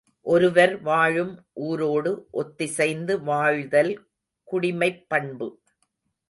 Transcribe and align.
ஒருவர் 0.21 0.81
வாழும் 0.81 1.45
ஊரோடு 1.55 2.23
ஒத்திசைந்து 2.33 3.21
வாழ்தல் 3.23 4.07
குடிமைப் 4.51 5.05
பண்பு. 5.07 5.59